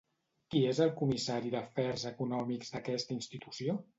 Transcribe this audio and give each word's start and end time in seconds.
Qui 0.53 0.59
és 0.69 0.79
el 0.85 0.93
comissari 1.01 1.51
d'Afers 1.57 2.05
Econòmics 2.13 2.75
d'aquesta 2.77 3.17
institució? 3.19 3.79